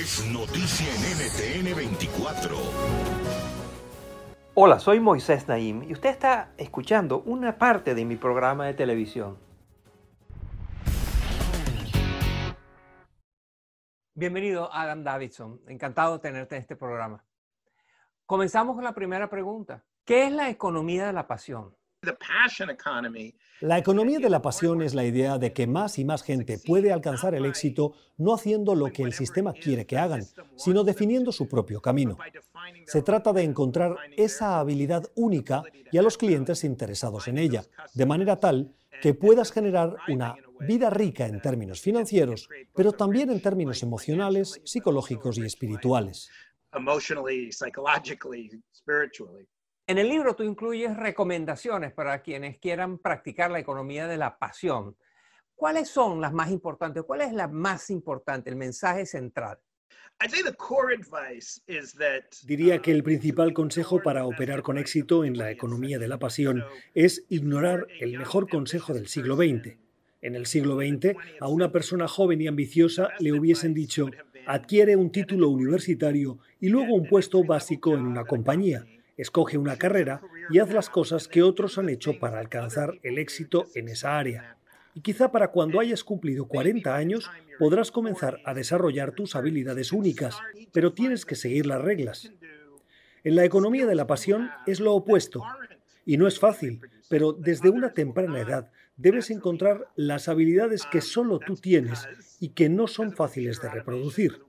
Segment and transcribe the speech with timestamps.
[0.00, 2.56] Es noticia en NTN 24.
[4.54, 9.36] Hola, soy Moisés Naim y usted está escuchando una parte de mi programa de televisión.
[14.14, 15.60] Bienvenido, Adam Davidson.
[15.66, 17.22] Encantado de tenerte en este programa.
[18.24, 19.84] Comenzamos con la primera pregunta.
[20.06, 21.76] ¿Qué es la economía de la pasión?
[23.60, 26.92] La economía de la pasión es la idea de que más y más gente puede
[26.92, 30.22] alcanzar el éxito no haciendo lo que el sistema quiere que hagan,
[30.56, 32.16] sino definiendo su propio camino.
[32.86, 35.62] Se trata de encontrar esa habilidad única
[35.92, 40.88] y a los clientes interesados en ella, de manera tal que puedas generar una vida
[40.88, 46.30] rica en términos financieros, pero también en términos emocionales, psicológicos y espirituales.
[49.90, 54.94] En el libro tú incluyes recomendaciones para quienes quieran practicar la economía de la pasión.
[55.56, 57.02] ¿Cuáles son las más importantes?
[57.02, 59.58] ¿Cuál es la más importante, el mensaje central?
[62.44, 66.62] Diría que el principal consejo para operar con éxito en la economía de la pasión
[66.94, 69.76] es ignorar el mejor consejo del siglo XX.
[70.20, 74.08] En el siglo XX, a una persona joven y ambiciosa le hubiesen dicho,
[74.46, 78.86] adquiere un título universitario y luego un puesto básico en una compañía
[79.20, 83.66] escoge una carrera y haz las cosas que otros han hecho para alcanzar el éxito
[83.74, 84.56] en esa área.
[84.94, 90.38] Y quizá para cuando hayas cumplido 40 años podrás comenzar a desarrollar tus habilidades únicas,
[90.72, 92.32] pero tienes que seguir las reglas.
[93.22, 95.44] En la economía de la pasión es lo opuesto.
[96.06, 101.38] Y no es fácil, pero desde una temprana edad debes encontrar las habilidades que solo
[101.38, 102.08] tú tienes
[102.40, 104.40] y que no son fáciles de reproducir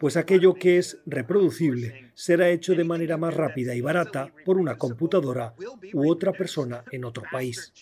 [0.00, 4.76] pues aquello que es reproducible será hecho de manera más rápida y barata por una
[4.76, 5.54] computadora
[5.92, 7.72] u otra persona en otro país.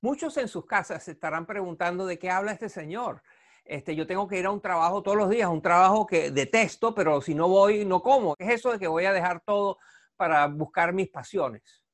[0.00, 3.22] Muchos en sus casas se estarán preguntando de qué habla este señor.
[3.64, 6.94] Este, yo tengo que ir a un trabajo todos los días, un trabajo que detesto,
[6.94, 8.34] pero si no voy, no como.
[8.34, 9.78] ¿Qué es eso de que voy a dejar todo
[10.16, 11.84] para buscar mis pasiones?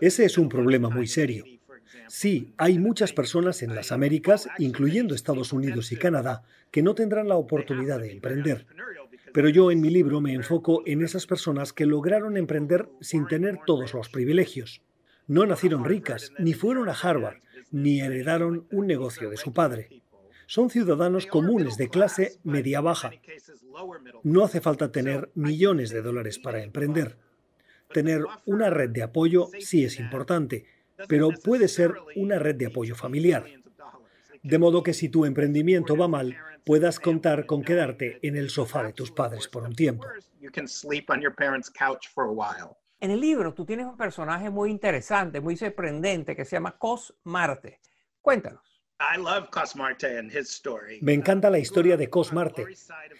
[0.00, 1.44] Ese es un problema muy serio.
[2.08, 7.28] Sí, hay muchas personas en las Américas, incluyendo Estados Unidos y Canadá, que no tendrán
[7.28, 8.66] la oportunidad de emprender.
[9.32, 13.58] Pero yo en mi libro me enfoco en esas personas que lograron emprender sin tener
[13.66, 14.82] todos los privilegios.
[15.26, 17.38] No nacieron ricas, ni fueron a Harvard,
[17.70, 20.02] ni heredaron un negocio de su padre.
[20.46, 23.12] Son ciudadanos comunes de clase media-baja.
[24.22, 27.16] No hace falta tener millones de dólares para emprender.
[27.92, 30.66] Tener una red de apoyo sí es importante,
[31.08, 33.44] pero puede ser una red de apoyo familiar.
[34.42, 38.82] De modo que si tu emprendimiento va mal, puedas contar con quedarte en el sofá
[38.82, 40.06] de tus padres por un tiempo.
[43.00, 47.14] En el libro tú tienes un personaje muy interesante, muy sorprendente, que se llama Cos
[47.24, 47.80] Marte.
[48.20, 48.82] Cuéntanos.
[51.02, 52.66] Me encanta la historia de Cos Marte.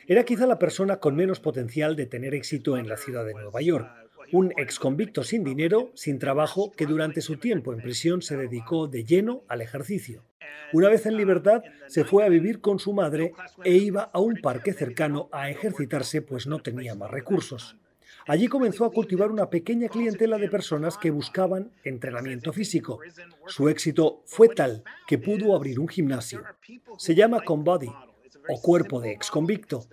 [0.07, 3.61] Era quizá la persona con menos potencial de tener éxito en la ciudad de Nueva
[3.61, 4.04] York
[4.35, 9.05] un exconvicto sin dinero, sin trabajo, que durante su tiempo en prisión se dedicó de
[9.05, 10.25] lleno al ejercicio.
[10.73, 13.33] Una vez en libertad, se fue a vivir con su madre
[13.63, 17.77] e iba a un parque cercano a ejercitarse pues no tenía más recursos.
[18.27, 22.99] Allí comenzó a cultivar una pequeña clientela de personas que buscaban entrenamiento físico.
[23.47, 26.43] Su éxito fue tal que pudo abrir un gimnasio.
[26.99, 27.93] Se llama Conbody
[28.49, 29.87] o cuerpo de exconvicto.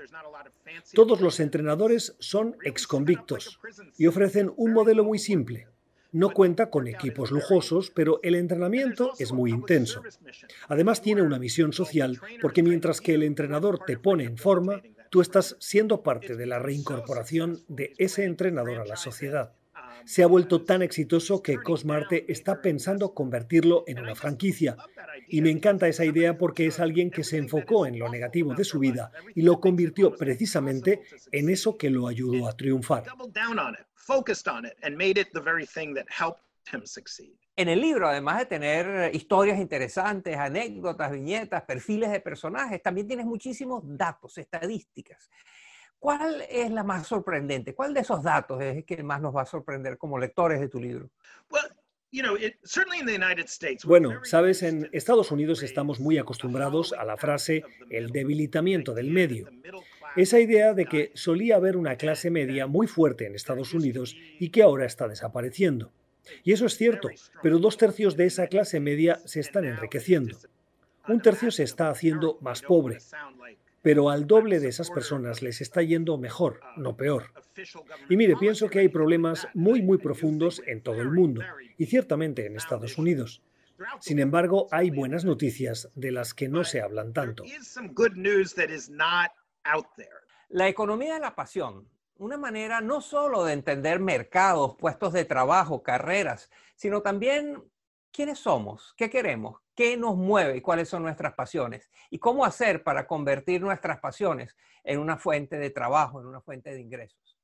[0.94, 3.60] Todos los entrenadores son exconvictos
[3.98, 5.68] y ofrecen un modelo muy simple.
[6.14, 10.02] No cuenta con equipos lujosos, pero el entrenamiento es muy intenso.
[10.68, 15.22] Además tiene una misión social porque mientras que el entrenador te pone en forma, tú
[15.22, 19.54] estás siendo parte de la reincorporación de ese entrenador a la sociedad.
[20.06, 24.78] Se ha vuelto tan exitoso que Cosmarte está pensando convertirlo en una franquicia.
[25.28, 28.64] Y me encanta esa idea porque es alguien que se enfocó en lo negativo de
[28.64, 31.02] su vida y lo convirtió precisamente
[31.32, 33.04] en eso que lo ayudó a triunfar.
[37.56, 43.26] En el libro, además de tener historias interesantes, anécdotas, viñetas, perfiles de personajes, también tienes
[43.26, 45.30] muchísimos datos, estadísticas.
[46.02, 47.76] ¿Cuál es la más sorprendente?
[47.76, 50.68] ¿Cuál de esos datos es el que más nos va a sorprender como lectores de
[50.68, 51.12] tu libro?
[53.84, 59.48] Bueno, sabes, en Estados Unidos estamos muy acostumbrados a la frase el debilitamiento del medio.
[60.16, 64.50] Esa idea de que solía haber una clase media muy fuerte en Estados Unidos y
[64.50, 65.92] que ahora está desapareciendo.
[66.44, 67.10] Y eso es cierto,
[67.44, 70.36] pero dos tercios de esa clase media se están enriqueciendo.
[71.08, 72.98] Un tercio se está haciendo más pobre
[73.82, 77.32] pero al doble de esas personas les está yendo mejor, no peor.
[78.10, 81.42] Y mire, pienso que hay problemas muy, muy profundos en todo el mundo,
[81.78, 83.42] y ciertamente en Estados Unidos.
[84.00, 87.44] Sin embargo, hay buenas noticias de las que no se hablan tanto.
[90.50, 91.88] La economía de la pasión,
[92.18, 97.64] una manera no solo de entender mercados, puestos de trabajo, carreras, sino también
[98.12, 102.84] quiénes somos, qué queremos, qué nos mueve y cuáles son nuestras pasiones y cómo hacer
[102.84, 107.38] para convertir nuestras pasiones en una fuente de trabajo, en una fuente de ingresos.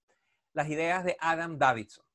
[0.54, 2.06] Las ideas de Adam Davidson.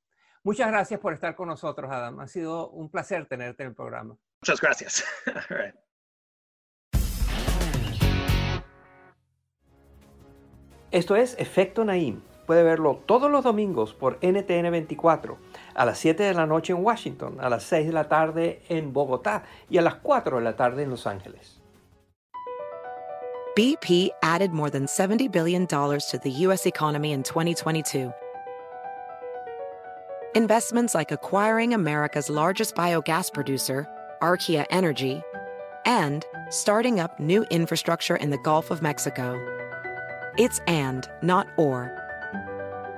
[0.45, 2.21] Muchas gracias por estar con nosotros, Adam.
[2.21, 4.17] Ha sido un placer tenerte en el programa.
[4.41, 5.05] Muchas gracias.
[10.91, 12.21] Esto es Efecto Naim.
[12.47, 15.39] Puede verlo todos los domingos por NTN 24
[15.75, 18.93] a las 7 de la noche en Washington, a las 6 de la tarde en
[18.93, 21.59] Bogotá y a las 4 de la tarde en Los Ángeles.
[23.55, 26.65] BP added more than $70 billion to the U.S.
[26.65, 28.11] economy in 2022.
[30.35, 33.87] Investments like acquiring America's largest biogas producer,
[34.23, 35.23] Archaea Energy,
[35.85, 39.39] and starting up new infrastructure in the Gulf of Mexico.
[40.39, 42.02] It's and, not or.